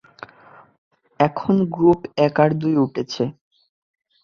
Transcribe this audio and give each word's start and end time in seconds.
এখন 1.19 1.55
গ্রুপ 1.67 1.99
এক 2.17 2.35
আর 2.43 2.49
দুই 2.61 2.73
উঠছে। 2.77 3.23